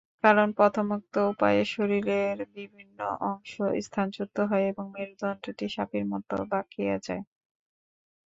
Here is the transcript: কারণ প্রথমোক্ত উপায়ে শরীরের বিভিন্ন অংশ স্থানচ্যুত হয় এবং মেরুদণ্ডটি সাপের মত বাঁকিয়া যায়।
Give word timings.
কারণ 0.23 0.47
প্রথমোক্ত 0.59 1.15
উপায়ে 1.31 1.61
শরীরের 1.73 2.37
বিভিন্ন 2.55 2.99
অংশ 3.23 3.53
স্থানচ্যুত 3.85 4.35
হয় 4.49 4.65
এবং 4.71 4.85
মেরুদণ্ডটি 4.95 5.65
সাপের 5.69 6.03
মত 6.11 6.29
বাঁকিয়া 6.51 6.95
যায়। 7.07 7.23